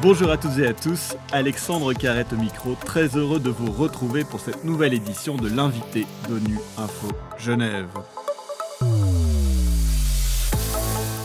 Bonjour 0.00 0.30
à 0.30 0.36
toutes 0.36 0.56
et 0.58 0.66
à 0.68 0.72
tous, 0.72 1.16
Alexandre 1.32 1.92
Carrette 1.92 2.32
au 2.32 2.36
micro, 2.36 2.76
très 2.84 3.16
heureux 3.16 3.40
de 3.40 3.50
vous 3.50 3.72
retrouver 3.72 4.22
pour 4.22 4.38
cette 4.38 4.62
nouvelle 4.62 4.94
édition 4.94 5.34
de 5.34 5.48
l'invité 5.48 6.06
d'ONU 6.28 6.56
Info 6.76 7.08
Genève. 7.36 7.88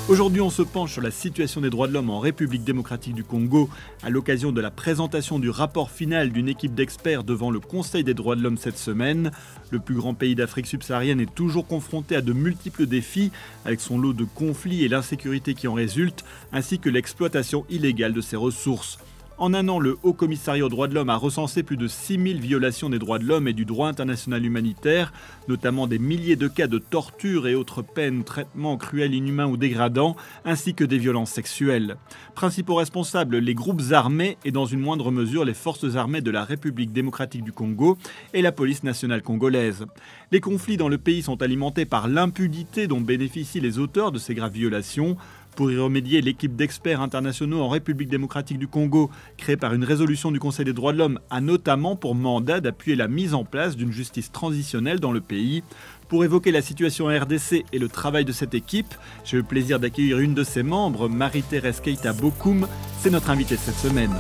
Aujourd'hui, 0.10 0.42
on 0.42 0.50
se 0.50 0.62
penche 0.62 0.92
sur 0.92 1.02
la 1.02 1.12
situation 1.12 1.62
des 1.62 1.70
droits 1.70 1.88
de 1.88 1.94
l'homme 1.94 2.10
en 2.10 2.20
République 2.20 2.66
démocratique 2.66 3.16
du 3.16 3.24
Congo 3.24 3.70
à 4.04 4.10
l'occasion 4.10 4.52
de 4.52 4.60
la 4.60 4.70
présentation 4.70 5.40
du 5.40 5.50
rapport 5.50 5.92
final 5.92 6.32
d'une 6.32 6.50
équipe 6.50 6.76
d'experts 6.76 7.24
devant 7.24 7.50
le 7.50 7.62
Conseil 7.62 8.04
des 8.04 8.14
droits 8.14 8.36
de 8.36 8.42
l'homme 8.42 8.58
cette 8.58 8.78
semaine. 8.78 9.32
Le 9.71 9.80
plus 9.80 9.96
grand 9.96 10.14
pays 10.14 10.36
d'Afrique 10.36 10.68
subsaharienne 10.68 11.21
est 11.21 11.34
toujours 11.34 11.66
confronté 11.68 12.18
à 12.18 12.21
de 12.21 12.34
multiples 12.34 12.86
défis 12.86 13.32
avec 13.64 13.80
son 13.80 13.98
lot 13.98 14.12
de 14.12 14.26
conflits 14.26 14.84
et 14.84 14.89
l'insécurité 14.89 15.54
qui 15.54 15.70
en 15.70 15.74
résulte, 15.74 16.25
ainsi 16.52 16.80
que 16.80 16.89
l'exploitation 16.89 17.66
illégale 17.70 18.11
de 18.11 18.22
ses 18.22 18.36
ressources. 18.36 19.00
En 19.39 19.55
un 19.55 19.68
an, 19.68 19.79
le 19.79 19.97
Haut 20.04 20.14
Commissariat 20.14 20.64
aux 20.64 20.69
droits 20.69 20.87
de 20.87 20.93
l'homme 20.93 21.10
a 21.10 21.15
recensé 21.15 21.64
plus 21.64 21.75
de 21.75 21.87
6000 21.87 22.39
violations 22.39 22.91
des 22.91 23.00
droits 23.00 23.18
de 23.18 23.25
l'homme 23.25 23.47
et 23.47 23.54
du 23.54 23.65
droit 23.65 23.87
international 23.87 24.46
humanitaire, 24.46 25.11
notamment 25.47 25.87
des 25.87 25.97
milliers 25.97 26.36
de 26.36 26.47
cas 26.47 26.68
de 26.68 26.78
torture 26.78 27.47
et 27.47 27.55
autres 27.55 27.82
peines, 27.82 28.24
traitements 28.24 28.77
cruels, 28.77 29.15
inhumains 29.15 29.47
ou 29.47 29.57
dégradants, 29.57 30.15
ainsi 30.46 30.75
que 30.75 30.83
des 30.83 31.00
violences 31.00 31.32
sexuelles. 31.32 31.97
Principaux 32.36 32.75
responsables, 32.75 33.38
les 33.38 33.55
groupes 33.55 33.81
armés 33.91 34.38
et 34.45 34.52
dans 34.52 34.66
une 34.66 34.80
moindre 34.80 35.09
mesure 35.09 35.45
les 35.45 35.55
forces 35.55 35.95
armées 35.95 36.22
de 36.22 36.31
la 36.31 36.44
République 36.44 36.94
démocratique 36.94 37.44
du 37.44 37.52
Congo 37.52 37.97
et 38.33 38.44
la 38.44 38.52
police 38.52 38.83
nationale 38.83 39.23
congolaise. 39.23 39.86
Les 40.31 40.41
conflits 40.41 40.77
dans 40.77 40.89
le 40.89 41.00
pays 41.00 41.23
sont 41.23 41.41
alimentés 41.41 41.86
par 41.86 42.08
l'impunité 42.08 42.86
dont 42.86 43.02
bénéficient 43.02 43.61
les 43.61 43.80
auteurs 43.80 44.11
de 44.11 44.19
ces 44.19 44.36
graves 44.36 44.53
violations. 44.53 45.17
Pour 45.56 45.72
y 45.72 45.78
remédier, 45.78 46.22
l'équipe 46.22 46.56
d'experts 46.56 47.02
internationaux 47.02 47.61
en 47.61 47.69
République 47.69 48.09
démocratique 48.09 48.58
du 48.58 48.67
Congo, 48.67 49.11
créée 49.38 49.58
par 49.58 49.73
une 49.73 49.83
résolution 49.83 50.31
du 50.31 50.39
Conseil 50.39 50.66
des 50.66 50.73
droits 50.73 50.94
de 50.94 50.97
l'homme, 50.97 51.19
a 51.30 51.41
notamment 51.41 51.95
pour 51.95 52.16
mandat 52.16 52.59
d'appuyer 52.59 52.95
la 52.95 53.08
mise 53.08 53.36
en 53.36 53.44
place 53.44 53.75
d'une 53.75 53.92
justice 53.92 54.31
transitionnelle 54.31 55.00
dans 55.00 55.11
le 55.11 55.22
pays. 55.22 55.64
Pour 56.09 56.23
évoquer 56.23 56.52
la 56.52 56.64
situation 56.64 57.05
en 57.05 57.19
RDC 57.19 57.66
et 57.72 57.80
le 57.80 57.88
travail 57.88 58.25
de 58.25 58.31
cette 58.31 58.55
équipe, 58.55 58.95
j'ai 59.25 59.38
le 59.38 59.44
plaisir 59.44 59.80
d'accueillir 59.80 60.19
une 60.19 60.33
de 60.33 60.44
ses 60.44 60.64
membres, 60.64 61.08
Marie-Thérèse 61.08 61.81
Keita 61.81 62.14
Bokoum. 62.14 62.67
C'est 62.99 63.11
notre 63.11 63.30
invitée 63.30 63.58
cette 63.58 63.75
semaine. 63.75 64.14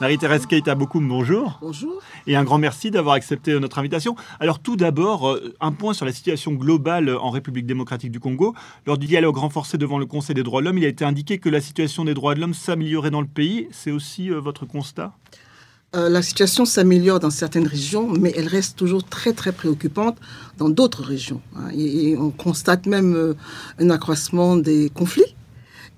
Marie-Thérèse 0.00 0.46
Keita 0.46 0.74
Bokoum, 0.74 1.08
bonjour. 1.08 1.58
Bonjour. 1.62 2.00
Et 2.26 2.34
un 2.34 2.42
grand 2.42 2.58
merci 2.58 2.90
d'avoir 2.90 3.14
accepté 3.14 3.58
notre 3.60 3.78
invitation. 3.78 4.16
Alors 4.40 4.58
tout 4.58 4.74
d'abord, 4.76 5.28
euh, 5.28 5.54
un 5.60 5.70
point 5.70 5.94
sur 5.94 6.04
la 6.04 6.12
situation 6.12 6.52
globale 6.52 7.16
en 7.16 7.30
République 7.30 7.64
démocratique 7.64 8.10
du 8.10 8.18
Congo. 8.18 8.54
Lors 8.86 8.98
du 8.98 9.06
dialogue 9.06 9.36
renforcé 9.36 9.78
devant 9.78 9.98
le 9.98 10.06
Conseil 10.06 10.34
des 10.34 10.42
droits 10.42 10.60
de 10.60 10.66
l'homme, 10.66 10.78
il 10.78 10.84
a 10.84 10.88
été 10.88 11.04
indiqué 11.04 11.38
que 11.38 11.48
la 11.48 11.60
situation 11.60 12.04
des 12.04 12.14
droits 12.14 12.34
de 12.34 12.40
l'homme 12.40 12.54
s'améliorait 12.54 13.12
dans 13.12 13.20
le 13.20 13.28
pays. 13.28 13.68
C'est 13.70 13.92
aussi 13.92 14.30
euh, 14.30 14.40
votre 14.40 14.66
constat? 14.66 15.12
Euh, 15.94 16.08
la 16.08 16.22
situation 16.22 16.64
s'améliore 16.64 17.20
dans 17.20 17.30
certaines 17.30 17.68
régions, 17.68 18.08
mais 18.08 18.32
elle 18.36 18.48
reste 18.48 18.76
toujours 18.76 19.04
très 19.04 19.32
très 19.32 19.52
préoccupante 19.52 20.18
dans 20.58 20.70
d'autres 20.70 21.04
régions. 21.04 21.40
Hein. 21.54 21.68
Et, 21.72 22.16
on 22.16 22.30
constate 22.30 22.86
même 22.86 23.36
un 23.78 23.90
accroissement 23.90 24.56
des 24.56 24.90
conflits 24.92 25.36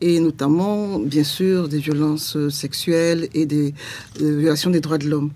et 0.00 0.20
notamment, 0.20 0.98
bien 0.98 1.24
sûr, 1.24 1.68
des 1.68 1.78
violences 1.78 2.36
sexuelles 2.50 3.28
et 3.34 3.46
des, 3.46 3.74
violations 4.20 4.70
des 4.70 4.80
droits 4.80 4.98
de 4.98 5.08
l'homme, 5.08 5.30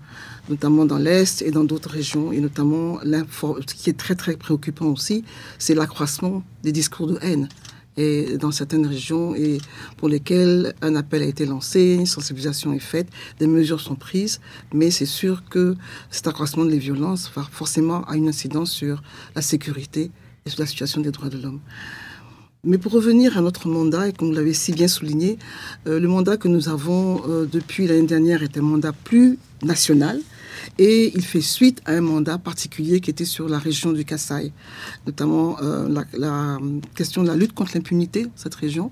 notamment 0.49 0.85
dans 0.85 0.97
l'Est 0.97 1.41
et 1.41 1.51
dans 1.51 1.63
d'autres 1.63 1.89
régions. 1.89 2.31
Et 2.31 2.39
notamment, 2.39 2.99
ce 3.01 3.73
qui 3.73 3.89
est 3.89 3.97
très, 3.97 4.15
très 4.15 4.35
préoccupant 4.37 4.87
aussi, 4.87 5.23
c'est 5.57 5.73
l'accroissement 5.73 6.43
des 6.63 6.71
discours 6.71 7.07
de 7.07 7.17
haine. 7.21 7.49
Et 7.97 8.37
dans 8.37 8.51
certaines 8.51 8.85
régions 8.85 9.35
et 9.35 9.57
pour 9.97 10.07
lesquelles 10.07 10.73
un 10.81 10.95
appel 10.95 11.23
a 11.23 11.25
été 11.25 11.45
lancé, 11.45 11.95
une 11.99 12.05
sensibilisation 12.05 12.71
est 12.71 12.79
faite, 12.79 13.07
des 13.39 13.47
mesures 13.47 13.81
sont 13.81 13.95
prises, 13.95 14.39
mais 14.73 14.91
c'est 14.91 15.05
sûr 15.05 15.43
que 15.49 15.75
cet 16.09 16.25
accroissement 16.27 16.63
des 16.63 16.77
violences 16.77 17.29
va 17.35 17.43
forcément 17.51 18.03
a 18.05 18.15
une 18.15 18.29
incidence 18.29 18.71
sur 18.71 19.03
la 19.35 19.41
sécurité 19.41 20.09
et 20.45 20.49
sur 20.49 20.61
la 20.61 20.67
situation 20.67 21.01
des 21.01 21.11
droits 21.11 21.27
de 21.27 21.37
l'homme. 21.37 21.59
Mais 22.63 22.77
pour 22.77 22.91
revenir 22.91 23.39
à 23.39 23.41
notre 23.41 23.67
mandat, 23.67 24.09
et 24.09 24.13
comme 24.13 24.27
vous 24.27 24.35
l'avez 24.35 24.53
si 24.53 24.71
bien 24.71 24.87
souligné, 24.87 25.39
euh, 25.87 25.99
le 25.99 26.07
mandat 26.07 26.37
que 26.37 26.47
nous 26.47 26.69
avons 26.69 27.23
euh, 27.27 27.47
depuis 27.51 27.87
l'année 27.87 28.05
dernière 28.05 28.43
est 28.43 28.55
un 28.55 28.61
mandat 28.61 28.93
plus 28.93 29.39
national. 29.63 30.21
Et 30.77 31.11
il 31.15 31.25
fait 31.25 31.41
suite 31.41 31.81
à 31.85 31.93
un 31.93 32.01
mandat 32.01 32.37
particulier 32.37 33.01
qui 33.01 33.09
était 33.09 33.25
sur 33.25 33.49
la 33.49 33.57
région 33.57 33.93
du 33.93 34.05
Kassai, 34.05 34.53
notamment 35.07 35.57
euh, 35.63 35.89
la, 36.13 36.59
question 36.93 37.23
de 37.23 37.29
la 37.29 37.35
lutte 37.35 37.53
contre 37.53 37.71
l'impunité, 37.73 38.27
cette 38.35 38.53
région, 38.53 38.91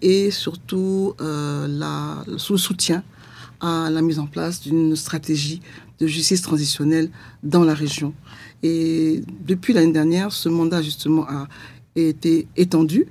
et 0.00 0.30
surtout 0.30 1.14
le 1.18 2.38
soutien 2.38 3.04
à 3.60 3.90
la 3.90 4.00
mise 4.00 4.20
en 4.20 4.26
place 4.26 4.62
d'une 4.62 4.96
stratégie 4.96 5.60
de 6.00 6.06
justice 6.06 6.40
transitionnelle 6.40 7.10
dans 7.42 7.62
la 7.62 7.74
région. 7.74 8.14
Et 8.62 9.22
depuis 9.46 9.74
l'année 9.74 9.92
dernière, 9.92 10.32
ce 10.32 10.48
mandat 10.48 10.80
justement 10.80 11.28
a 11.28 11.46
été 11.96 12.46
étendu, 12.56 13.06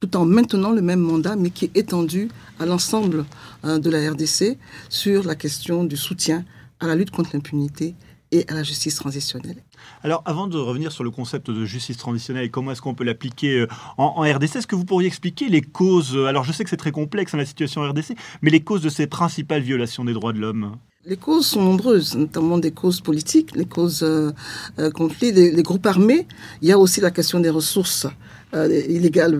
tout 0.00 0.16
en 0.16 0.24
maintenant 0.24 0.70
le 0.70 0.82
même 0.82 1.00
mandat, 1.00 1.36
mais 1.36 1.50
qui 1.50 1.66
est 1.66 1.76
étendu 1.76 2.28
à 2.58 2.66
l'ensemble 2.66 3.24
euh, 3.64 3.78
de 3.78 3.90
la 3.90 4.10
RDC 4.10 4.56
sur 4.88 5.24
la 5.24 5.34
question 5.34 5.84
du 5.84 5.96
soutien 5.96 6.44
à 6.80 6.86
la 6.86 6.94
lutte 6.94 7.10
contre 7.10 7.30
l'impunité 7.34 7.94
et 8.32 8.46
à 8.48 8.54
la 8.54 8.62
justice 8.62 8.94
transitionnelle. 8.94 9.62
Alors, 10.02 10.22
avant 10.24 10.46
de 10.46 10.56
revenir 10.56 10.92
sur 10.92 11.04
le 11.04 11.10
concept 11.10 11.50
de 11.50 11.64
justice 11.64 11.96
transitionnelle 11.96 12.44
et 12.44 12.50
comment 12.50 12.72
est-ce 12.72 12.80
qu'on 12.80 12.94
peut 12.94 13.04
l'appliquer 13.04 13.60
euh, 13.60 13.68
en, 13.98 14.22
RDC, 14.22 14.56
est-ce 14.56 14.66
que 14.66 14.76
vous 14.76 14.84
pourriez 14.84 15.08
expliquer 15.08 15.48
les 15.48 15.62
causes 15.62 16.16
euh, 16.16 16.26
Alors, 16.26 16.44
je 16.44 16.52
sais 16.52 16.64
que 16.64 16.70
c'est 16.70 16.76
très 16.76 16.92
complexe 16.92 17.34
hein, 17.34 17.38
la 17.38 17.46
situation 17.46 17.82
en 17.82 17.90
RDC, 17.90 18.16
mais 18.42 18.50
les 18.50 18.62
causes 18.62 18.82
de 18.82 18.88
ces 18.88 19.06
principales 19.06 19.62
violations 19.62 20.04
des 20.04 20.12
droits 20.12 20.32
de 20.32 20.38
l'homme? 20.38 20.76
Les 21.10 21.16
causes 21.16 21.46
sont 21.46 21.62
nombreuses, 21.62 22.14
notamment 22.14 22.56
des 22.56 22.70
causes 22.70 23.00
politiques, 23.00 23.50
les 23.56 23.64
causes 23.64 24.04
euh, 24.04 24.30
euh 24.78 24.92
conflits, 24.92 25.32
les, 25.32 25.62
groupes 25.64 25.84
armés. 25.86 26.28
Il 26.62 26.68
y 26.68 26.72
a 26.72 26.78
aussi 26.78 27.00
la 27.00 27.10
question 27.10 27.40
des 27.40 27.50
ressources 27.50 28.06
euh, 28.54 28.68
illégales, 28.88 29.34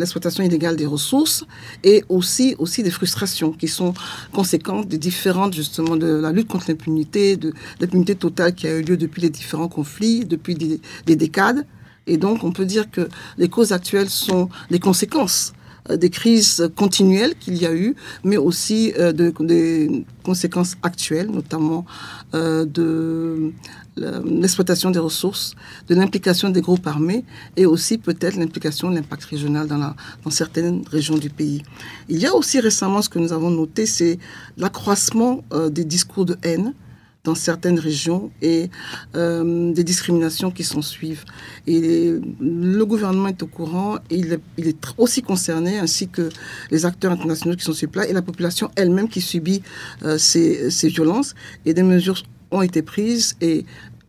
l'exploitation 0.00 0.44
illégale 0.44 0.76
des 0.76 0.84
ressources, 0.84 1.46
et 1.82 2.04
aussi 2.10 2.54
aussi 2.58 2.82
des 2.82 2.90
frustrations 2.90 3.52
qui 3.52 3.68
sont 3.68 3.94
conséquentes 4.34 4.86
des 4.86 4.98
différentes 4.98 5.54
justement 5.54 5.96
de 5.96 6.10
la 6.24 6.30
lutte 6.30 6.48
contre 6.48 6.66
l'impunité, 6.68 7.38
de 7.38 7.54
l'impunité 7.80 8.14
totale 8.16 8.54
qui 8.54 8.66
a 8.66 8.72
eu 8.78 8.82
lieu 8.82 8.98
depuis 8.98 9.22
les 9.22 9.30
différents 9.30 9.68
conflits, 9.78 10.26
depuis 10.26 10.54
des, 10.54 10.78
des 11.06 11.16
décades. 11.16 11.64
Et 12.06 12.18
donc, 12.18 12.44
on 12.44 12.52
peut 12.52 12.66
dire 12.66 12.90
que 12.90 13.08
les 13.38 13.48
causes 13.48 13.72
actuelles 13.72 14.10
sont 14.10 14.50
les 14.68 14.78
conséquences 14.78 15.54
des 15.90 16.10
crises 16.10 16.70
continuelles 16.76 17.34
qu'il 17.38 17.56
y 17.56 17.66
a 17.66 17.74
eu, 17.74 17.94
mais 18.24 18.36
aussi 18.36 18.92
euh, 18.98 19.12
de, 19.12 19.32
des 19.40 20.04
conséquences 20.22 20.76
actuelles, 20.82 21.30
notamment 21.30 21.84
euh, 22.34 22.64
de 22.64 23.52
l'exploitation 23.96 24.90
des 24.90 24.98
ressources, 24.98 25.54
de 25.86 25.94
l'implication 25.94 26.50
des 26.50 26.60
groupes 26.60 26.86
armés 26.86 27.24
et 27.56 27.64
aussi 27.64 27.96
peut-être 27.96 28.36
l'implication 28.36 28.90
de 28.90 28.96
l'impact 28.96 29.24
régional 29.24 29.68
dans, 29.68 29.78
la, 29.78 29.94
dans 30.24 30.30
certaines 30.30 30.82
régions 30.90 31.16
du 31.16 31.30
pays. 31.30 31.62
Il 32.08 32.18
y 32.18 32.26
a 32.26 32.34
aussi 32.34 32.58
récemment 32.58 33.02
ce 33.02 33.08
que 33.08 33.20
nous 33.20 33.32
avons 33.32 33.50
noté, 33.50 33.86
c'est 33.86 34.18
l'accroissement 34.56 35.44
des 35.70 35.84
discours 35.84 36.24
de 36.24 36.36
haine 36.42 36.74
dans 37.24 37.34
certaines 37.34 37.78
régions 37.78 38.30
et 38.42 38.70
euh, 39.16 39.72
des 39.72 39.82
discriminations 39.82 40.50
qui 40.50 40.62
s'en 40.62 40.82
suivent. 40.82 41.24
Et 41.66 42.12
le 42.40 42.84
gouvernement 42.84 43.28
est 43.28 43.42
au 43.42 43.46
courant, 43.46 43.96
et 44.10 44.16
il, 44.16 44.32
est, 44.34 44.40
il 44.58 44.68
est 44.68 44.78
aussi 44.98 45.22
concerné, 45.22 45.78
ainsi 45.78 46.08
que 46.08 46.28
les 46.70 46.84
acteurs 46.84 47.12
internationaux 47.12 47.56
qui 47.56 47.64
sont 47.64 47.72
sur 47.72 47.88
place 47.88 48.08
et 48.08 48.12
la 48.12 48.22
population 48.22 48.70
elle-même 48.76 49.08
qui 49.08 49.22
subit 49.22 49.62
euh, 50.02 50.18
ces, 50.18 50.70
ces 50.70 50.88
violences. 50.88 51.34
Et 51.64 51.72
des 51.72 51.82
mesures 51.82 52.22
ont 52.50 52.62
été 52.62 52.82
prises 52.82 53.36
et 53.40 53.64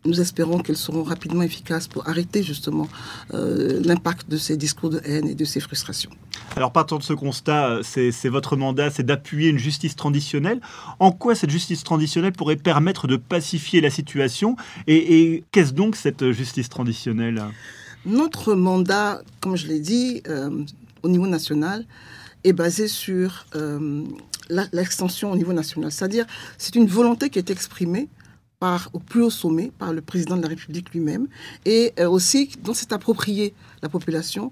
nous 0.06 0.22
espérons 0.22 0.60
qu'elles 0.60 0.78
seront 0.78 1.04
rapidement 1.04 1.42
efficaces 1.42 1.88
pour 1.88 2.08
arrêter 2.08 2.44
justement 2.44 2.88
euh, 3.34 3.82
l'impact 3.84 4.30
de 4.30 4.38
ces 4.38 4.58
discours 4.58 4.90
de 4.90 5.02
haine 5.04 5.28
et 5.28 5.36
de 5.36 5.46
ces 5.46 5.60
frustrations. 5.60 6.12
Alors 6.56 6.72
partant 6.72 6.98
de 6.98 7.04
ce 7.04 7.14
constat, 7.14 7.80
c'est 7.84 8.30
votre 8.30 8.56
mandat, 8.56 8.90
c'est 8.90 9.04
d'appuyer 9.04 9.50
une 9.50 9.58
justice 9.58 9.96
traditionnelle. 9.96 10.62
En 11.00 11.12
quoi 11.12 11.36
cette 11.36 11.50
justice 11.50 11.84
traditionnelle 11.84 12.34
pourrait 12.34 12.56
permettre 12.56 13.08
de 13.08 13.18
pacifier 13.18 13.82
la 13.82 13.90
situation 13.90 14.56
Et, 14.88 15.44
qu'est-ce 15.52 15.74
donc 15.74 15.96
cette 15.96 16.32
justice 16.32 16.70
traditionnelle? 16.70 17.44
Notre 18.06 18.54
mandat, 18.54 19.22
comme 19.42 19.56
je 19.58 19.68
l'ai 19.68 19.80
dit, 19.80 20.22
euh, 20.28 20.64
au 21.04 21.10
niveau 21.10 21.28
national, 21.28 21.86
est 22.44 22.54
basé 22.54 22.88
sur 22.88 23.46
euh, 23.56 24.04
l'extension 24.72 25.32
au 25.32 25.36
niveau 25.36 25.54
national. 25.54 25.92
C'est-à-dire, 25.92 26.26
c'est 26.58 26.76
une 26.76 26.86
volonté 26.86 27.30
qui 27.30 27.40
est 27.40 27.50
exprimée 27.50 28.08
au 28.94 29.00
plus 29.00 29.22
haut 29.22 29.30
sommet, 29.30 29.72
par 29.78 29.94
le 29.94 30.02
président 30.02 30.38
de 30.38 30.42
la 30.42 30.48
République 30.48 30.92
lui-même, 30.92 31.28
et 31.66 31.94
euh, 32.00 32.10
aussi 32.10 32.50
dont 32.64 32.74
s'est 32.74 32.94
approprié 32.94 33.54
la 33.84 33.90
population, 33.90 34.52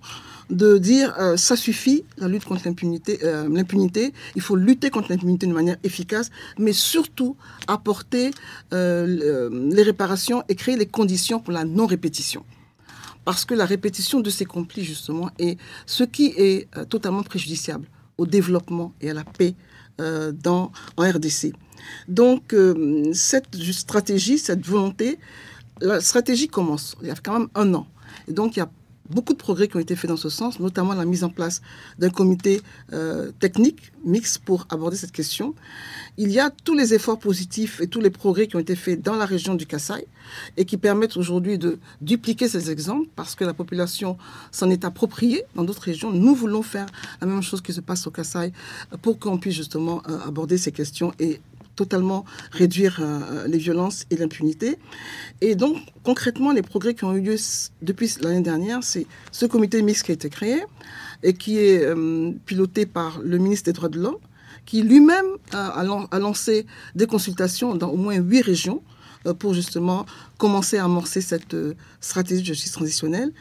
de 0.49 0.77
dire 0.77 1.15
euh, 1.19 1.37
ça 1.37 1.55
suffit, 1.55 2.03
la 2.17 2.27
lutte 2.27 2.45
contre 2.45 2.61
l'impunité, 2.65 3.19
euh, 3.23 3.47
l'impunité, 3.49 4.13
il 4.35 4.41
faut 4.41 4.55
lutter 4.55 4.89
contre 4.89 5.09
l'impunité 5.09 5.47
de 5.47 5.53
manière 5.53 5.77
efficace, 5.83 6.29
mais 6.59 6.73
surtout 6.73 7.35
apporter 7.67 8.31
les 8.71 9.83
réparations 9.83 10.43
et 10.49 10.55
créer 10.55 10.77
les 10.77 10.85
conditions 10.85 11.39
pour 11.39 11.53
la 11.53 11.63
non-répétition. 11.63 12.43
parce 13.25 13.45
que 13.45 13.53
la 13.53 13.65
répétition 13.65 14.19
de 14.19 14.29
ces 14.29 14.45
conflits, 14.45 14.83
justement, 14.83 15.29
est 15.39 15.57
ce 15.85 16.03
qui 16.03 16.33
est 16.37 16.67
euh, 16.77 16.85
totalement 16.85 17.23
préjudiciable 17.23 17.87
au 18.17 18.25
développement 18.25 18.93
et 19.01 19.09
à 19.09 19.13
la 19.13 19.23
paix 19.23 19.55
euh, 19.55 19.72
dans, 19.99 20.71
en 20.97 21.03
RDC. 21.03 21.53
Donc, 22.07 22.53
euh, 22.53 23.11
cette 23.13 23.55
stratégie, 23.71 24.37
cette 24.37 24.65
volonté, 24.65 25.19
la 25.81 25.99
stratégie 26.01 26.47
commence. 26.47 26.95
Il 27.01 27.07
y 27.07 27.11
a 27.11 27.15
quand 27.15 27.39
même 27.39 27.49
un 27.55 27.73
an. 27.73 27.87
Et 28.27 28.33
donc, 28.33 28.55
il 28.55 28.59
y 28.59 28.61
a 28.61 28.69
beaucoup 29.09 29.33
de 29.33 29.37
progrès 29.37 29.67
qui 29.67 29.75
ont 29.75 29.79
été 29.79 29.95
faits 29.95 30.09
dans 30.09 30.17
ce 30.17 30.29
sens, 30.29 30.59
notamment 30.59 30.93
la 30.93 31.05
mise 31.05 31.23
en 31.23 31.29
place 31.29 31.61
d'un 31.99 32.09
comité 32.09 32.61
euh, 32.93 33.31
technique 33.39 33.91
mixte 34.05 34.39
pour 34.39 34.65
aborder 34.69 34.97
cette 34.97 35.11
question. 35.11 35.53
Il 36.17 36.31
y 36.31 36.39
a 36.39 36.49
tous 36.49 36.75
les 36.75 36.93
efforts 36.93 37.19
positifs 37.19 37.81
et 37.81 37.87
tous 37.87 38.01
les 38.01 38.09
progrès 38.09 38.47
qui 38.47 38.55
ont 38.55 38.59
été 38.59 38.75
faits 38.75 39.01
dans 39.01 39.15
la 39.15 39.25
région 39.25 39.55
du 39.55 39.65
Kassai 39.65 40.07
et 40.57 40.65
qui 40.65 40.77
permettent 40.77 41.17
aujourd'hui 41.17 41.57
de 41.57 41.79
dupliquer 42.01 42.47
ces 42.47 42.71
exemples 42.71 43.07
parce 43.15 43.35
que 43.35 43.43
la 43.43 43.53
population 43.53 44.17
s'en 44.51 44.69
est 44.69 44.85
appropriée 44.85 45.43
dans 45.55 45.63
d'autres 45.63 45.83
régions. 45.83 46.11
Nous 46.11 46.35
voulons 46.35 46.63
faire 46.63 46.85
la 47.21 47.27
même 47.27 47.41
chose 47.41 47.61
qui 47.61 47.73
se 47.73 47.81
passe 47.81 48.07
au 48.07 48.11
Kassai 48.11 48.53
pour 49.01 49.19
qu'on 49.19 49.37
puisse 49.37 49.55
justement 49.55 50.01
euh, 50.07 50.19
aborder 50.27 50.57
ces 50.57 50.71
questions 50.71 51.13
et 51.19 51.41
totalement 51.75 52.25
réduire 52.51 52.99
euh, 53.01 53.47
les 53.47 53.57
violences 53.57 54.05
et 54.09 54.17
l'impunité. 54.17 54.77
Et 55.41 55.55
donc, 55.55 55.77
concrètement, 56.03 56.51
les 56.51 56.61
progrès 56.61 56.93
qui 56.93 57.03
ont 57.03 57.13
eu 57.13 57.21
lieu 57.21 57.35
depuis 57.81 58.15
l'année 58.21 58.41
dernière, 58.41 58.83
c'est 58.83 59.07
ce 59.31 59.45
comité 59.45 59.81
mixte 59.81 60.05
qui 60.05 60.11
a 60.11 60.13
été 60.15 60.29
créé 60.29 60.63
et 61.23 61.33
qui 61.33 61.57
est 61.57 61.83
euh, 61.83 62.31
piloté 62.45 62.85
par 62.85 63.19
le 63.21 63.37
ministre 63.37 63.65
des 63.65 63.73
Droits 63.73 63.89
de 63.89 63.99
l'Homme, 63.99 64.17
qui 64.65 64.81
lui-même 64.81 65.25
a, 65.51 65.83
lancé 66.19 66.65
des 66.95 67.07
consultations 67.07 67.75
dans 67.75 67.89
au 67.89 67.97
moins 67.97 68.15
huit 68.15 68.41
régions 68.41 68.81
euh, 69.25 69.33
pour 69.33 69.53
justement 69.53 70.05
commencer 70.37 70.77
à 70.77 70.85
amorcer 70.85 71.21
cette 71.21 71.55
stratégie 71.99 72.41
de 72.41 72.47
justice 72.47 72.71
transitionnelle. 72.71 73.31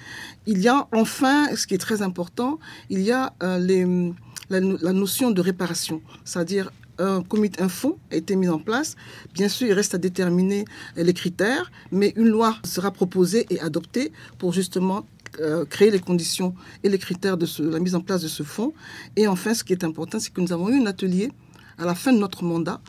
Il 0.47 0.61
y 0.61 0.69
a 0.69 0.89
enfin, 0.93 1.55
ce 1.55 1.67
qui 1.67 1.75
est 1.75 1.79
très 1.79 2.03
important, 2.03 2.59
il 2.91 3.01
y 3.01 3.13
a 3.13 3.35
la, 3.41 4.93
notion 4.93 5.31
de 5.31 5.41
réparation, 5.41 6.03
c'est-à-dire 6.25 6.71
un 6.99 7.23
comité, 7.23 7.63
un 7.63 7.69
fonds 7.69 7.99
a 8.11 8.17
été 8.17 8.37
mis 8.37 8.49
en 8.49 8.59
place. 8.59 8.97
Bien 9.35 9.49
sûr, 9.49 9.67
il 9.69 9.73
reste 9.73 9.95
à 9.95 9.99
déterminer 9.99 10.65
les 10.97 11.15
critères, 11.15 11.71
mais 11.91 12.13
une 12.17 12.29
loi 12.29 12.57
sera 12.65 12.91
proposée 12.91 13.47
et 13.51 13.61
adoptée 13.61 14.13
pour 14.39 14.53
justement 14.53 15.07
euh, 15.41 15.65
créer 15.65 15.91
les 15.91 15.99
conditions 15.99 16.55
et 16.83 16.91
les 16.91 16.99
critères 16.99 17.39
de 17.39 17.47
la 17.71 17.79
mise 17.79 17.95
en 17.95 18.01
place 18.01 18.21
de 18.21 18.29
ce 18.29 18.43
fonds. 18.43 18.75
Et 19.17 19.27
enfin, 19.27 19.55
ce 19.55 19.65
qui 19.65 19.73
est 19.73 19.85
important, 19.85 20.21
c'est 20.21 20.33
que 20.33 20.41
nous 20.41 20.53
avons 20.53 20.69
eu 20.69 20.79
un 20.79 20.87
atelier 20.87 21.33
à 21.83 21.87
la 21.87 21.95
fin 21.95 22.13
de 22.13 22.19
notre 22.19 22.45
mandat 22.45 22.81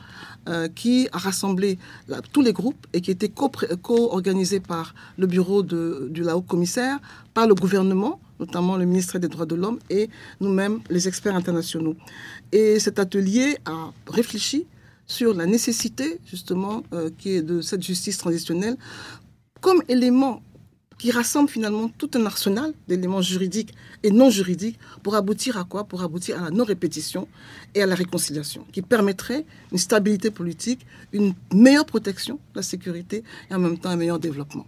euh, 0.48 0.68
qui 0.68 1.08
a 1.12 1.18
rassemblé 1.18 1.78
tous 2.32 2.42
les 2.42 2.52
groupes 2.52 2.86
et 2.92 3.00
qui 3.00 3.10
était 3.10 3.28
co-organisé 3.28 4.60
par 4.60 4.94
le 5.18 5.26
bureau 5.26 5.62
de, 5.62 6.08
du 6.10 6.22
haut 6.28 6.42
commissaire, 6.42 6.98
par 7.32 7.46
le 7.46 7.54
gouvernement, 7.54 8.20
notamment 8.40 8.76
le 8.76 8.84
ministère 8.84 9.20
des 9.20 9.28
Droits 9.28 9.46
de 9.46 9.54
l'Homme 9.54 9.78
et 9.90 10.08
nous-mêmes, 10.40 10.80
les 10.90 11.08
experts 11.08 11.34
internationaux. 11.34 11.96
Et 12.52 12.78
cet 12.78 12.98
atelier 12.98 13.56
a 13.64 13.92
réfléchi 14.06 14.66
sur 15.06 15.34
la 15.34 15.46
nécessité, 15.46 16.18
justement, 16.26 16.82
euh, 16.92 17.10
qui 17.18 17.32
est 17.32 17.42
de 17.42 17.60
cette 17.60 17.82
justice 17.82 18.18
transitionnelle 18.18 18.76
comme 19.60 19.82
élément 19.88 20.42
qui 20.98 21.10
rassemble 21.10 21.48
finalement 21.48 21.88
tout 21.88 22.10
un 22.14 22.26
arsenal 22.26 22.72
d'éléments 22.88 23.22
juridiques 23.22 23.74
et 24.02 24.10
non 24.10 24.30
juridiques 24.30 24.78
pour 25.02 25.14
aboutir 25.14 25.56
à 25.56 25.64
quoi? 25.64 25.84
Pour 25.84 26.02
aboutir 26.02 26.40
à 26.40 26.44
la 26.44 26.50
non-répétition 26.50 27.28
et 27.74 27.82
à 27.82 27.86
la 27.86 27.94
réconciliation, 27.94 28.64
qui 28.72 28.82
permettrait 28.82 29.44
une 29.72 29.78
stabilité 29.78 30.30
politique, 30.30 30.86
une 31.12 31.34
meilleure 31.52 31.86
protection 31.86 32.36
de 32.52 32.58
la 32.60 32.62
sécurité 32.62 33.24
et 33.50 33.54
en 33.54 33.58
même 33.58 33.78
temps 33.78 33.90
un 33.90 33.96
meilleur 33.96 34.18
développement. 34.18 34.66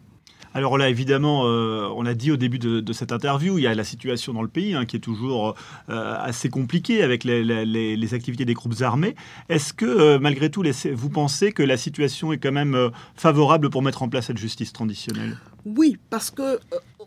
Alors 0.57 0.79
là, 0.79 0.89
évidemment, 0.89 1.43
euh, 1.45 1.87
on 1.95 2.01
l'a 2.01 2.15
dit 2.15 2.33
au 2.33 2.39
début 2.39 2.59
de, 2.59 2.93
cette 2.95 3.13
interview, 3.13 3.59
il 3.59 3.65
y 3.65 3.67
a 3.67 3.75
la 3.75 3.85
situation 3.85 4.33
dans 4.33 4.41
le 4.41 4.49
pays 4.49 4.75
hein, 4.75 4.87
qui 4.87 4.97
est 4.97 5.01
toujours 5.01 5.55
euh, 5.91 6.15
assez 6.19 6.49
compliquée 6.49 7.03
avec 7.03 7.25
les, 7.25 8.15
activités 8.15 8.47
des 8.47 8.55
groupes 8.55 8.81
armés. 8.81 9.17
Est-ce 9.51 9.75
que, 9.75 9.85
euh, 9.85 10.19
malgré 10.19 10.49
tout, 10.49 10.65
vous 10.95 11.11
pensez 11.11 11.53
que 11.53 11.63
la 11.63 11.77
situation 11.77 12.33
est 12.33 12.39
quand 12.39 12.53
même 12.53 12.91
favorable 13.17 13.69
pour 13.69 13.83
mettre 13.83 14.03
en 14.03 14.09
place 14.09 14.29
cette 14.29 14.39
justice 14.39 14.73
traditionnelle? 14.73 15.37
Oui, 15.67 15.99
parce 16.09 16.31
que 16.31 16.59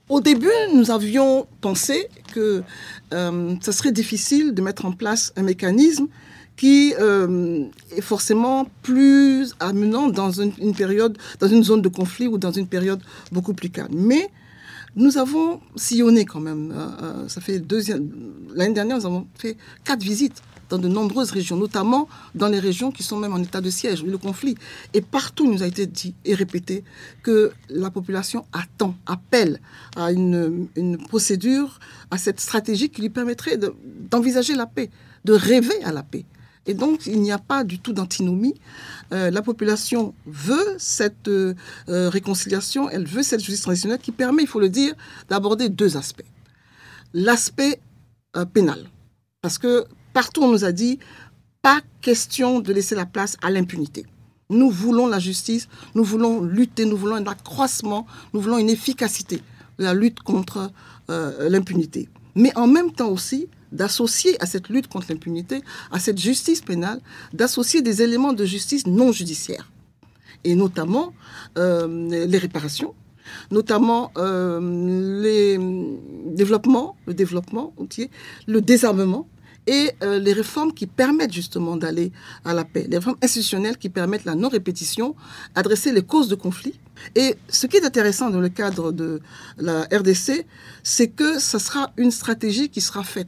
au 0.09 0.21
début, 0.21 0.51
nous 0.75 0.91
avions 0.91 1.47
pensé 1.59 2.07
que 2.31 2.61
ce 3.11 3.71
serait 3.71 3.91
difficile 3.91 4.53
de 4.53 4.61
mettre 4.61 4.85
en 4.85 4.91
place 4.91 5.33
un 5.37 5.41
mécanisme 5.41 6.05
qui 6.59 6.93
euh, 6.99 7.63
est 7.95 8.01
forcément 8.01 8.67
plus 8.83 9.55
amenant 9.61 10.09
dans 10.09 10.29
une, 10.29 10.75
période, 10.75 11.17
dans 11.39 11.47
une 11.47 11.63
zone 11.63 11.81
de 11.81 11.87
conflit 11.87 12.27
ou 12.27 12.37
dans 12.37 12.51
une 12.51 12.67
période 12.67 13.01
beaucoup 13.31 13.53
plus 13.53 13.69
calme. 13.69 13.93
Mais 13.95 14.29
nous 14.97 15.17
avons 15.17 15.61
sillonné 15.77 16.25
quand 16.25 16.41
même. 16.41 16.73
Euh, 16.75 16.87
euh, 17.01 17.27
ça 17.29 17.39
fait 17.39 17.63
l'année 18.53 18.73
dernière, 18.73 18.97
nous 18.97 19.05
avons 19.05 19.25
fait 19.35 19.55
quatre 19.85 20.03
visites 20.03 20.43
dans 20.69 20.77
de 20.77 20.89
nombreuses 20.89 21.31
régions, 21.31 21.55
notamment 21.55 22.09
dans 22.35 22.49
les 22.49 22.59
régions 22.59 22.91
qui 22.91 23.03
sont 23.03 23.15
même 23.15 23.33
en 23.33 23.41
état 23.41 23.61
de 23.61 23.69
siège, 23.69 24.03
le 24.03 24.17
conflit. 24.17 24.55
Et 24.93 24.99
partout, 24.99 25.49
nous 25.49 25.63
a 25.63 25.65
été 25.65 25.87
dit 25.87 26.13
et 26.25 26.35
répété 26.35 26.83
que 27.23 27.53
la 27.69 27.89
population 27.89 28.45
attend, 28.51 28.95
appelle 29.05 29.61
à 29.95 30.11
une 30.11 30.67
procédure, 31.07 31.79
à 32.11 32.17
cette 32.17 32.41
stratégie 32.41 32.89
qui 32.89 33.01
lui 33.01 33.09
permettrait 33.09 33.57
d'envisager 34.11 34.55
la 34.55 34.65
paix, 34.65 34.89
de 35.23 35.31
rêver 35.31 35.81
à 35.85 35.93
la 35.93 36.03
paix. 36.03 36.25
Et 36.69 36.75
donc, 36.75 37.07
il 37.07 37.19
n'y 37.19 37.31
a 37.31 37.39
pas 37.39 37.63
du 37.63 37.79
tout 37.79 37.93
d'antinomie. 37.93 38.53
Euh, 39.11 39.31
la 39.31 39.41
population 39.41 40.13
veut 40.27 40.75
cette 40.77 41.27
euh, 41.27 41.55
réconciliation, 41.87 42.91
elle 42.91 43.07
veut 43.07 43.23
cette 43.23 43.39
justice 43.39 43.63
transitionnelle 43.63 43.97
qui 43.97 44.11
permet, 44.11 44.43
il 44.43 44.47
faut 44.47 44.59
le 44.59 44.69
dire, 44.69 44.93
d'aborder 45.29 45.69
deux 45.69 45.97
aspects. 45.97 46.29
L'aspect 47.15 47.79
euh, 48.37 48.45
pénal. 48.45 48.85
Parce 49.41 49.57
que 49.57 49.85
partout, 50.13 50.43
on 50.43 50.51
nous 50.51 50.63
a 50.63 50.71
dit, 50.71 50.99
pas 51.63 51.81
question 52.01 52.59
de 52.59 52.71
laisser 52.71 52.93
la 52.93 53.07
place 53.07 53.35
à 53.41 53.49
l'impunité. 53.49 54.05
Nous 54.51 54.69
voulons 54.69 55.07
la 55.07 55.17
justice, 55.17 55.67
nous 55.95 56.03
voulons 56.03 56.43
lutter, 56.43 56.85
nous 56.85 56.97
voulons 56.97 57.15
un 57.15 57.25
accroissement, 57.25 58.05
nous 58.33 58.41
voulons 58.41 58.59
une 58.59 58.69
efficacité 58.69 59.41
de 59.79 59.85
la 59.85 59.95
lutte 59.95 60.19
contre 60.19 60.71
l'impunité. 61.07 62.09
Mais 62.35 62.55
en 62.55 62.67
même 62.67 62.91
temps 62.91 63.09
aussi, 63.09 63.47
d'associer 63.71 64.41
à 64.41 64.45
cette 64.45 64.69
lutte 64.69 64.87
contre 64.87 65.07
l'impunité, 65.09 65.61
à 65.91 65.99
cette 65.99 66.17
justice 66.17 66.61
pénale, 66.61 67.01
d'associer 67.33 67.81
des 67.81 68.01
éléments 68.01 68.33
de 68.33 68.45
justice 68.45 68.87
non 68.87 69.11
judiciaire, 69.11 69.71
et 70.43 70.55
notamment 70.55 71.13
euh, 71.57 72.25
les 72.25 72.37
réparations, 72.37 72.93
notamment 73.51 74.11
euh, 74.17 74.59
les 75.21 75.57
le 75.57 77.13
développement 77.13 77.73
entier, 77.77 78.09
le 78.47 78.61
désarmement, 78.61 79.27
et 79.67 79.91
euh, 80.03 80.17
les 80.17 80.33
réformes 80.33 80.73
qui 80.73 80.87
permettent 80.87 81.33
justement 81.33 81.77
d'aller 81.77 82.11
à 82.43 82.53
la 82.55 82.65
paix, 82.65 82.87
les 82.89 82.97
réformes 82.97 83.17
institutionnelles 83.21 83.77
qui 83.77 83.89
permettent 83.89 84.25
la 84.25 84.33
non-répétition, 84.33 85.15
adresser 85.53 85.91
les 85.91 86.01
causes 86.01 86.27
de 86.27 86.35
conflit. 86.35 86.79
Et 87.15 87.35
ce 87.49 87.67
qui 87.67 87.77
est 87.77 87.85
intéressant 87.85 88.31
dans 88.31 88.39
le 88.39 88.49
cadre 88.49 88.91
de 88.91 89.21
la 89.57 89.83
RDC, 89.83 90.45
c'est 90.81 91.09
que 91.09 91.39
ce 91.39 91.59
sera 91.59 91.91
une 91.97 92.09
stratégie 92.09 92.69
qui 92.69 92.81
sera 92.81 93.03
faite 93.03 93.27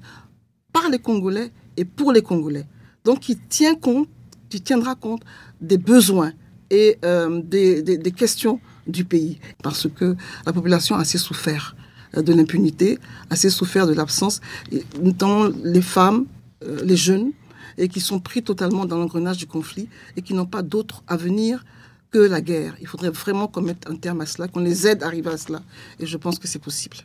par 0.82 0.90
les 0.90 1.00
Congolais 1.00 1.52
et 1.78 1.86
pour 1.86 2.12
les 2.12 2.22
Congolais. 2.22 2.66
Donc, 3.06 3.20
qui 3.20 3.38
tient 3.38 3.76
compte, 3.76 4.10
tiendra 4.50 4.96
compte 4.96 5.22
des 5.62 5.78
besoins 5.78 6.34
et 6.70 6.98
euh, 7.06 7.42
des, 7.44 7.82
des, 7.84 8.12
questions 8.12 8.60
du 8.88 9.06
pays. 9.06 9.40
Parce 9.64 9.88
que 9.88 10.16
la 10.46 10.54
population 10.54 10.96
a 10.96 11.02
assez 11.02 11.18
souffert 11.18 11.76
euh, 12.18 12.22
de 12.22 12.34
l'impunité, 12.34 13.00
assez 13.30 13.50
souffert 13.50 13.86
de 13.88 13.94
l'absence, 13.94 14.42
notamment 15.02 15.50
les 15.64 15.82
femmes, 15.82 16.26
euh, 16.64 16.82
les 16.84 16.98
jeunes, 16.98 17.32
et 17.78 17.88
qui 17.88 18.02
sont 18.02 18.20
pris 18.20 18.44
totalement 18.44 18.86
dans 18.86 18.98
l'engrenage 18.98 19.38
du 19.38 19.48
conflit 19.48 19.88
et 20.18 20.22
qui 20.22 20.34
n'ont 20.34 20.46
pas 20.46 20.64
d'autre 20.64 21.04
avenir 21.08 21.64
que 22.12 22.20
la 22.20 22.42
guerre. 22.42 22.76
Il 22.82 22.88
faudrait 22.88 23.12
vraiment 23.12 23.48
qu'on 23.48 23.62
mette 23.62 23.90
un 23.90 23.96
terme 23.96 24.22
à 24.22 24.26
cela, 24.26 24.48
qu'on 24.48 24.60
les 24.60 24.88
aide 24.88 25.04
à 25.04 25.06
arriver 25.06 25.30
à 25.30 25.38
cela. 25.38 25.62
Et 26.00 26.06
je 26.06 26.18
pense 26.18 26.40
que 26.40 26.48
c'est 26.48 26.60
possible. 26.60 26.98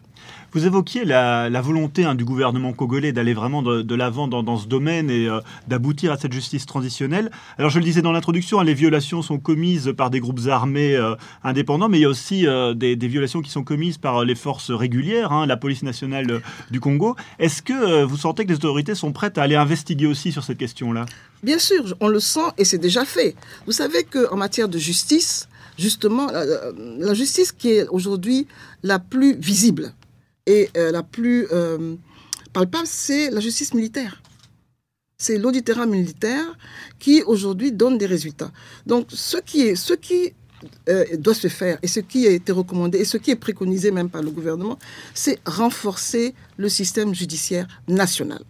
Vous 0.53 0.65
évoquiez 0.65 1.05
la, 1.05 1.61
volonté 1.61 2.05
hein, 2.05 2.15
du 2.15 2.25
gouvernement 2.25 2.73
congolais 2.73 3.13
d'aller 3.13 3.35
vraiment 3.35 3.63
de, 3.63 3.95
l'avant 3.95 4.27
dans, 4.27 4.57
ce 4.57 4.67
domaine 4.67 5.11
et 5.11 5.29
euh, 5.29 5.41
d'aboutir 5.69 6.13
à 6.13 6.17
cette 6.17 6.33
justice 6.33 6.65
transitionnelle. 6.65 7.31
Alors 7.59 7.71
je 7.71 7.79
le 7.79 7.85
disais 7.85 8.01
dans 8.01 8.13
l'introduction, 8.13 8.61
hein, 8.61 8.65
les 8.65 8.73
violations 8.73 9.21
sont 9.21 9.39
commises 9.39 9.93
par 9.97 10.09
des 10.09 10.21
groupes 10.21 10.41
armés 10.49 10.95
euh, 10.95 11.15
indépendants, 11.45 11.89
mais 11.89 11.99
il 11.99 12.03
y 12.03 12.05
a 12.07 12.09
aussi 12.09 12.47
euh, 12.47 12.73
des, 12.73 12.97
violations 12.97 13.43
qui 13.43 13.51
sont 13.51 13.65
commises 13.65 13.99
par 13.99 14.25
les 14.25 14.35
forces 14.35 14.71
régulières, 14.71 15.33
hein, 15.33 15.47
la 15.47 15.57
police 15.59 15.83
nationale 15.83 16.41
du 16.71 16.81
Congo. 16.81 17.17
Est-ce 17.39 17.61
que 17.61 18.05
vous 18.05 18.17
sentez 18.17 18.45
que 18.45 18.51
les 18.51 18.57
autorités 18.57 18.95
sont 18.95 19.13
prêtes 19.13 19.39
à 19.39 19.43
aller 19.43 19.57
investiguer 19.57 20.07
aussi 20.07 20.33
sur 20.33 20.43
cette 20.43 20.59
question-là? 20.59 21.05
Bien 21.43 21.59
sûr, 21.59 21.95
on 22.01 22.09
le 22.09 22.21
sent 22.21 22.49
et 22.57 22.65
c'est 22.65 22.79
déjà 22.79 23.05
fait. 23.05 23.37
Vous 23.67 23.73
savez 23.73 24.05
qu'en 24.05 24.37
matière 24.37 24.69
de 24.69 24.79
justice, 24.79 25.49
justement, 25.79 26.29
la 26.33 27.15
justice 27.15 27.53
qui 27.53 27.73
est 27.73 27.87
aujourd'hui 27.89 28.47
la 28.83 28.99
plus 28.99 29.37
visible, 29.37 29.93
et 30.47 30.71
euh, 30.77 30.93
la 30.93 31.03
plus 31.03 31.47
euh, 31.53 31.97
palpable, 32.53 32.87
c'est 32.87 33.31
la 33.31 33.41
justice 33.41 33.75
militaire. 33.75 34.23
C'est 35.19 35.39
l'auditorat 35.39 35.87
militaire 35.87 36.57
qui 36.99 37.23
aujourd'hui 37.23 37.73
donne 37.73 37.99
des 37.99 38.07
résultats. 38.07 38.53
Donc 38.87 39.07
ce 39.11 39.39
qui, 39.39 39.63
est, 39.63 39.75
ce 39.75 39.95
qui 39.95 40.35
euh, 40.89 41.05
doit 41.17 41.35
se 41.35 41.49
faire 41.49 41.79
et 41.83 41.89
ce 41.89 42.01
qui 42.01 42.27
a 42.27 42.31
été 42.31 42.53
recommandé 42.53 42.99
et 42.99 43.05
ce 43.05 43.17
qui 43.17 43.31
est 43.31 43.37
préconisé 43.37 43.91
même 43.91 44.11
par 44.11 44.23
le 44.23 44.31
gouvernement, 44.31 44.79
c'est 45.15 45.39
renforcer 45.47 46.35
le 46.59 46.69
système 46.69 47.15
judiciaire 47.15 47.67
national. 47.89 48.43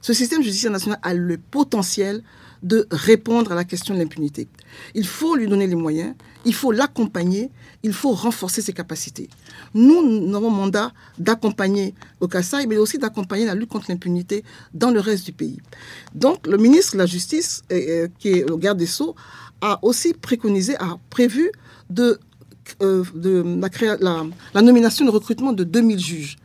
Ce 0.00 0.12
système 0.12 0.42
judiciaire 0.42 0.70
national 0.72 0.98
a 1.02 1.14
le 1.14 1.36
potentiel 1.38 2.22
de 2.64 2.88
répondre 2.90 3.52
à 3.52 3.54
la 3.54 3.64
question 3.64 3.94
de 3.94 4.00
l'impunité. 4.00 4.48
Il 4.94 5.06
faut 5.06 5.36
lui 5.36 5.46
donner 5.46 5.66
les 5.66 5.74
moyens, 5.74 6.14
il 6.46 6.54
faut 6.54 6.72
l'accompagner, 6.72 7.50
il 7.82 7.92
faut 7.92 8.12
renforcer 8.12 8.62
ses 8.62 8.72
capacités. 8.72 9.28
Nous, 9.74 10.02
nous 10.02 10.34
avons 10.34 10.50
mandat 10.50 10.90
d'accompagner 11.18 11.94
au 12.20 12.26
Kassai, 12.26 12.66
mais 12.66 12.78
aussi 12.78 12.98
d'accompagner 12.98 13.44
la 13.44 13.54
lutte 13.54 13.68
contre 13.68 13.90
l'impunité 13.90 14.44
dans 14.72 14.90
le 14.90 14.98
reste 14.98 15.26
du 15.26 15.32
pays. 15.32 15.58
Donc, 16.14 16.46
le 16.46 16.56
ministre 16.56 16.94
de 16.94 16.98
la 16.98 17.06
Justice, 17.06 17.62
euh, 17.70 18.08
qui 18.18 18.30
est 18.30 18.48
le 18.48 18.56
garde 18.56 18.78
des 18.78 18.86
Sceaux, 18.86 19.14
a 19.60 19.78
aussi 19.82 20.14
préconisé, 20.14 20.74
a 20.76 20.98
prévu 21.10 21.52
de, 21.90 22.18
euh, 22.82 23.04
la, 24.00 24.24
la, 24.54 24.62
nomination 24.62 25.04
de 25.04 25.10
recrutement 25.10 25.52
de 25.52 25.64
2000 25.64 25.98
juges 25.98 26.36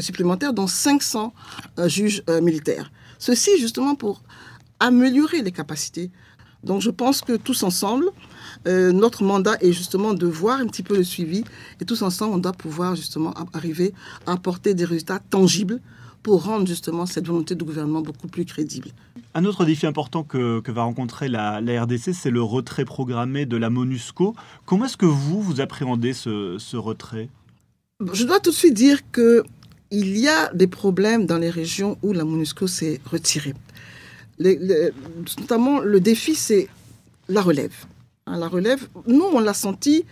supplémentaires, 0.00 0.52
dont 0.52 0.66
500 0.66 1.32
euh, 1.78 1.88
juges 1.88 2.24
militaires. 2.42 2.90
Ceci 3.20 3.58
justement 3.58 3.94
pour 3.94 4.22
améliorer 4.80 5.42
les 5.42 5.52
capacités. 5.52 6.10
Donc 6.64 6.80
je 6.80 6.90
pense 6.90 7.20
que 7.20 7.36
tous 7.36 7.62
ensemble, 7.62 8.06
euh, 8.66 8.92
notre 8.92 9.22
mandat 9.22 9.56
est 9.60 9.72
justement 9.72 10.14
de 10.14 10.26
voir 10.26 10.60
un 10.60 10.66
petit 10.66 10.82
peu 10.82 10.96
le 10.96 11.04
suivi 11.04 11.44
et 11.80 11.84
tous 11.84 12.02
ensemble, 12.02 12.34
on 12.34 12.38
doit 12.38 12.52
pouvoir 12.52 12.96
justement 12.96 13.32
arriver 13.52 13.94
à 14.26 14.32
apporter 14.32 14.74
des 14.74 14.84
résultats 14.84 15.20
tangibles 15.20 15.80
pour 16.22 16.44
rendre 16.44 16.66
justement 16.66 17.06
cette 17.06 17.26
volonté 17.26 17.54
du 17.54 17.64
gouvernement 17.64 18.00
beaucoup 18.00 18.26
plus 18.26 18.44
crédible. 18.44 18.90
Un 19.34 19.44
autre 19.44 19.64
défi 19.64 19.86
important 19.86 20.24
que, 20.24 20.60
va 20.68 20.82
rencontrer 20.82 21.28
la, 21.28 21.60
RDC, 21.60 22.12
c'est 22.12 22.30
le 22.30 22.42
retrait 22.42 22.84
programmé 22.84 23.46
de 23.46 23.56
la 23.56 23.70
MONUSCO. 23.70 24.34
Comment 24.66 24.86
est-ce 24.86 24.96
que 24.96 25.06
vous, 25.06 25.40
vous 25.40 25.60
appréhendez 25.60 26.12
ce, 26.12 26.56
ce 26.58 26.76
retrait? 26.76 27.28
Je 28.12 28.24
dois 28.24 28.40
tout 28.40 28.50
de 28.50 28.54
suite 28.56 28.74
dire 28.74 28.98
que 29.12 29.44
il 29.90 30.18
y 30.18 30.28
a 30.28 30.52
des 30.52 30.66
problèmes 30.66 31.24
dans 31.24 31.38
les 31.38 31.50
régions 31.50 31.96
où 32.02 32.12
la 32.12 32.24
MONUSCO 32.24 32.66
s'est 32.66 33.00
retirée 33.10 33.54
notamment, 34.40 35.80
le 35.80 36.00
défi, 36.00 36.34
c'est 36.34 36.68
la 37.28 37.42
relève. 37.42 37.74
Hein, 38.26 38.38
la 38.38 38.48
relève, 38.48 38.88
nous, 39.06 39.24
on 39.24 39.40
l'a 39.40 39.54
senti 39.54 40.04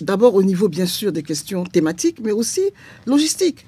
d'abord 0.00 0.34
au 0.34 0.42
niveau, 0.42 0.68
bien 0.68 0.86
sûr, 0.86 1.12
des 1.12 1.22
questions 1.22 1.64
thématiques, 1.64 2.18
mais 2.22 2.32
aussi 2.32 2.62
logistiques. 3.06 3.66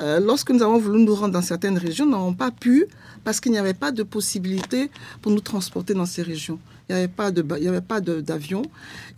Euh, 0.00 0.20
lorsque 0.20 0.50
nous 0.50 0.62
avons 0.62 0.78
voulu 0.78 1.02
nous 1.04 1.14
rendre 1.14 1.34
dans 1.34 1.42
certaines 1.42 1.78
régions, 1.78 2.06
nous 2.06 2.12
n'avons 2.12 2.34
pas 2.34 2.50
pu 2.50 2.86
parce 3.24 3.40
qu'il 3.40 3.52
n'y 3.52 3.58
avait 3.58 3.74
pas 3.74 3.92
de 3.92 4.02
possibilité 4.02 4.90
pour 5.20 5.32
nous 5.32 5.40
transporter 5.40 5.94
dans 5.94 6.06
ces 6.06 6.22
régions. 6.22 6.58
Il 6.88 6.94
n'y 6.96 7.68
avait 7.68 7.80
pas 7.80 8.00
d'avion. 8.00 8.62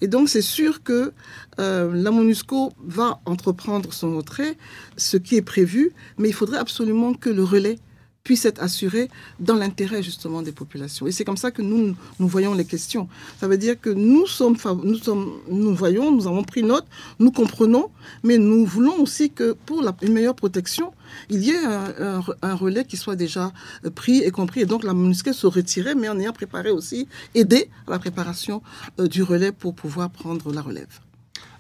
Et 0.03 0.09
donc, 0.09 0.29
c'est 0.29 0.43
sûr 0.43 0.83
que 0.83 1.13
euh, 1.59 1.91
la 1.95 2.11
MONUSCO 2.11 2.73
va 2.85 3.21
entreprendre 3.25 3.93
son 3.93 4.17
retrait, 4.17 4.59
ce 4.97 5.17
qui 5.17 5.37
est 5.37 5.43
prévu, 5.43 5.93
mais 6.19 6.29
il 6.29 6.35
faudrait 6.35 6.59
absolument 6.59 7.15
que 7.15 7.31
le 7.31 7.45
relais 7.45 7.79
puisse 8.25 8.45
être 8.45 8.62
assuré 8.62 9.09
dans 9.41 9.57
l'intérêt 9.57 10.02
justement 10.02 10.43
des 10.43 10.52
populations. 10.52 11.07
Et 11.07 11.12
c'est 11.12 11.25
comme 11.25 11.37
ça 11.37 11.50
que 11.50 11.62
nous, 11.62 11.97
nous 12.21 12.29
voyons 12.29 12.55
les 12.55 12.64
questions. 12.64 13.09
Ça 13.41 13.49
veut 13.49 13.59
dire 13.59 13.81
que 13.81 13.91
nous 13.91 14.26
sommes, 14.26 14.57
nous 14.85 14.97
sommes, 14.97 15.33
nous 15.49 15.75
voyons, 15.75 16.12
nous 16.12 16.26
avons 16.26 16.45
pris 16.45 16.62
note, 16.62 16.87
nous 17.19 17.33
comprenons, 17.33 17.91
mais 18.23 18.38
nous 18.38 18.64
voulons 18.64 19.00
aussi 19.00 19.31
que 19.31 19.52
pour 19.52 19.83
la, 19.83 19.97
une 20.02 20.12
meilleure 20.12 20.37
protection, 20.37 20.93
il 21.31 21.43
y 21.43 21.50
ait 21.50 21.64
un, 21.64 22.55
relais 22.55 22.85
qui 22.85 22.97
soit 22.97 23.17
déjà 23.17 23.52
euh, 23.85 23.91
pris 23.91 24.19
et 24.23 24.31
compris. 24.31 24.61
Et 24.61 24.67
donc 24.67 24.85
la 24.85 24.95
MONUSCO 24.95 25.33
se 25.33 25.47
retirer, 25.47 25.95
mais 25.95 26.09
en 26.09 26.19
ayant 26.19 26.33
préparé 26.33 26.71
aussi, 26.71 27.09
aider 27.35 27.69
à 27.87 27.93
la 27.93 27.99
préparation 27.99 28.62
euh, 29.00 29.09
du 29.09 29.23
relais 29.23 29.52
pour 29.52 29.75
pouvoir 29.75 30.11
prendre 30.11 30.52
la 30.52 30.62
relève. 30.62 31.00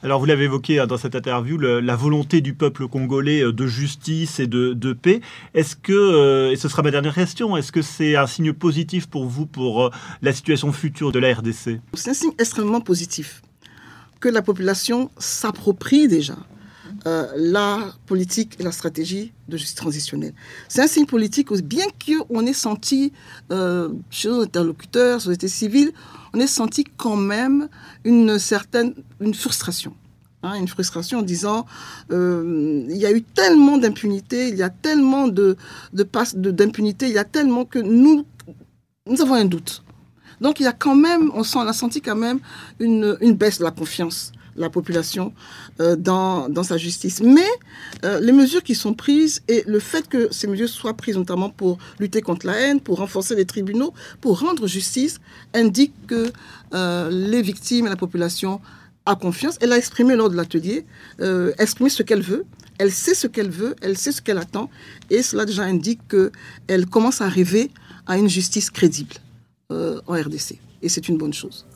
Alors 0.04 0.18
vous 0.18 0.26
l'avez 0.26 0.44
évoqué 0.44 0.80
hein, 0.80 0.88
dans 0.88 0.96
cette 0.96 1.14
interview, 1.14 1.58
la 1.58 1.94
volonté 1.94 2.40
du 2.40 2.54
peuple 2.54 2.88
congolais 2.88 3.40
euh, 3.40 3.52
de 3.52 3.68
justice 3.68 4.40
et 4.40 4.48
de, 4.48 4.92
paix. 4.92 5.20
Est-ce 5.54 5.76
que, 5.76 5.92
euh, 5.92 6.50
et 6.50 6.56
ce 6.56 6.68
sera 6.68 6.82
ma 6.82 6.90
dernière 6.90 7.14
question, 7.14 7.56
est-ce 7.56 7.70
que 7.70 7.82
c'est 7.82 8.16
un 8.16 8.26
signe 8.26 8.52
positif 8.52 9.06
pour 9.06 9.26
vous 9.26 9.46
pour 9.46 9.84
euh, 9.84 9.90
la 10.20 10.32
situation 10.32 10.72
future 10.72 11.12
de 11.12 11.20
la 11.20 11.32
RDC 11.32 11.80
C'est 11.94 12.10
un 12.10 12.14
signe 12.14 12.32
extrêmement 12.40 12.80
positif 12.80 13.42
que 14.18 14.28
la 14.28 14.42
population 14.42 15.12
s'approprie 15.18 16.08
déjà 16.08 16.36
la 17.04 17.92
politique 18.06 18.56
et 18.60 18.62
la 18.62 18.72
stratégie 18.72 19.32
de 19.48 19.56
justice 19.56 19.74
transitionnelle. 19.74 20.34
C'est 20.68 20.82
un 20.82 20.86
signe 20.86 21.06
politique, 21.06 21.52
bien 21.64 21.86
qu'on 22.04 22.46
ait 22.46 22.52
senti 22.52 23.12
chez 24.10 24.28
nos 24.28 24.42
interlocuteurs, 24.42 25.20
société 25.20 25.48
civile, 25.48 25.92
on 26.34 26.40
ait 26.40 26.46
senti 26.46 26.84
quand 26.84 27.16
même 27.16 27.68
une 28.04 28.38
certaine 28.38 28.94
une 29.20 29.34
frustration. 29.34 29.94
Hein, 30.44 30.54
une 30.54 30.66
frustration 30.66 31.20
en 31.20 31.22
disant 31.22 31.66
euh, 32.10 32.84
il 32.90 32.96
y 32.96 33.06
a 33.06 33.12
eu 33.12 33.22
tellement 33.22 33.78
d'impunité, 33.78 34.48
il 34.48 34.56
y 34.56 34.64
a 34.64 34.70
tellement 34.70 35.28
de, 35.28 35.56
d'impunité, 35.92 37.06
il 37.06 37.12
y 37.12 37.18
a 37.18 37.24
tellement 37.24 37.64
que 37.64 37.78
nous, 37.78 38.26
nous 39.06 39.20
avons 39.20 39.34
un 39.34 39.44
doute. 39.44 39.84
Donc 40.40 40.58
il 40.58 40.64
y 40.64 40.66
a 40.66 40.72
quand 40.72 40.96
même, 40.96 41.30
on, 41.34 41.42
on 41.54 41.60
a 41.60 41.72
senti 41.72 42.00
quand 42.00 42.16
même 42.16 42.40
une, 42.80 43.16
une 43.20 43.34
baisse 43.34 43.60
de 43.60 43.64
la 43.64 43.70
confiance 43.70 44.32
la 44.56 44.70
population 44.70 45.32
euh, 45.80 45.96
dans, 45.96 46.48
dans, 46.48 46.62
sa 46.62 46.76
justice. 46.76 47.20
Mais 47.22 47.48
euh, 48.04 48.20
les 48.20 48.32
mesures 48.32 48.62
qui 48.62 48.74
sont 48.74 48.94
prises 48.94 49.42
et 49.48 49.64
le 49.66 49.78
fait 49.78 50.08
que 50.08 50.32
ces 50.32 50.46
mesures 50.46 50.68
soient 50.68 50.94
prises 50.94 51.16
notamment 51.16 51.50
pour 51.50 51.78
lutter 51.98 52.20
contre 52.20 52.46
la 52.46 52.54
haine, 52.54 52.80
pour 52.80 52.98
renforcer 52.98 53.34
les 53.34 53.44
tribunaux, 53.44 53.92
pour 54.20 54.40
rendre 54.40 54.66
justice, 54.66 55.20
indique 55.54 55.94
que 56.06 56.32
euh, 56.74 57.10
les 57.10 57.42
victimes 57.42 57.86
et 57.86 57.90
la 57.90 57.96
population 57.96 58.60
a 59.06 59.16
confiance. 59.16 59.56
Elle 59.60 59.72
a 59.72 59.78
exprimé 59.78 60.14
lors 60.14 60.30
de 60.30 60.36
l'atelier, 60.36 60.86
exprimé 61.58 61.90
ce 61.90 62.04
qu'elle 62.04 62.22
veut. 62.22 62.44
Elle 62.78 62.92
sait 62.92 63.14
ce 63.14 63.26
qu'elle 63.26 63.50
veut, 63.50 63.74
elle 63.82 63.98
sait 63.98 64.12
ce 64.12 64.22
qu'elle 64.22 64.38
attend. 64.38 64.70
Et 65.10 65.22
cela 65.22 65.44
déjà 65.44 65.64
indique 65.64 66.00
qu'elle 66.08 66.86
commence 66.86 67.20
à 67.20 67.28
rêver 67.28 67.70
à 68.06 68.16
une 68.16 68.28
justice 68.28 68.70
crédible 68.70 69.14
en 69.70 70.12
RDC. 70.12 70.58
Et 70.82 70.88
c'est 70.88 71.08
une 71.08 71.18
bonne 71.18 71.32
chose. 71.32 71.66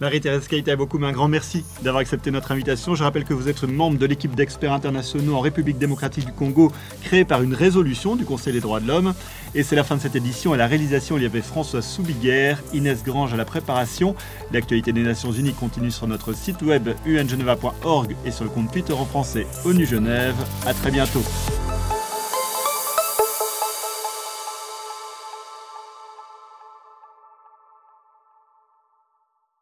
Marie-Thérèse 0.00 0.46
Keita 0.46 0.76
beaucoup, 0.76 1.02
un 1.02 1.12
grand 1.12 1.28
merci 1.28 1.64
d'avoir 1.82 2.02
accepté 2.02 2.30
notre 2.30 2.52
invitation. 2.52 2.94
Je 2.94 3.02
rappelle 3.02 3.24
que 3.24 3.32
vous 3.32 3.48
êtes 3.48 3.62
membre 3.62 3.98
de 3.98 4.04
l'équipe 4.04 4.34
d'experts 4.34 4.74
internationaux 4.74 5.36
en 5.36 5.40
République 5.40 5.78
démocratique 5.78 6.26
du 6.26 6.32
Congo, 6.32 6.70
créée 7.02 7.24
par 7.24 7.42
une 7.42 7.54
résolution 7.54 8.14
du 8.14 8.26
Conseil 8.26 8.52
des 8.52 8.60
droits 8.60 8.80
de 8.80 8.86
l'homme. 8.86 9.14
Et 9.54 9.62
c'est 9.62 9.76
la 9.76 9.84
fin 9.84 9.96
de 9.96 10.00
cette 10.02 10.14
édition. 10.14 10.52
À 10.52 10.58
la 10.58 10.66
réalisation, 10.66 11.16
il 11.16 11.22
y 11.22 11.26
avait 11.26 11.40
François 11.40 11.80
Soubiguerre, 11.80 12.62
Inès 12.74 13.02
Grange 13.04 13.32
à 13.32 13.36
la 13.36 13.46
préparation. 13.46 14.14
L'actualité 14.52 14.92
des 14.92 15.02
Nations 15.02 15.32
Unies 15.32 15.54
continue 15.54 15.90
sur 15.90 16.06
notre 16.06 16.34
site 16.34 16.60
web 16.60 16.90
ungeneva.org 17.06 18.14
et 18.26 18.30
sur 18.30 18.44
le 18.44 18.50
compte 18.50 18.70
Twitter 18.70 18.92
en 18.92 19.06
français 19.06 19.46
ONU 19.64 19.86
Genève. 19.86 20.36
À 20.66 20.74
très 20.74 20.90
bientôt. 20.90 21.22